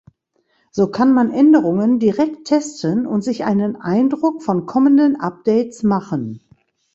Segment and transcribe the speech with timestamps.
[0.71, 6.41] So kann man Änderungen direkt testen und sich einen Eindruck von kommenden Updates machen.